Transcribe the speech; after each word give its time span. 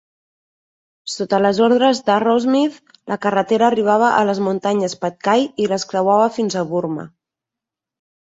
Sota 1.15 1.39
les 1.45 1.59
ordres 1.65 2.01
d'Arrowsmith, 2.07 2.79
la 3.13 3.17
carretera 3.25 3.67
arribava 3.67 4.09
a 4.21 4.25
les 4.31 4.41
muntanyes 4.47 4.97
Patkai 5.05 5.47
i 5.67 5.69
les 5.75 5.87
creuava 5.93 6.27
fins 6.41 6.57
a 6.57 6.67
Burma. 6.75 7.07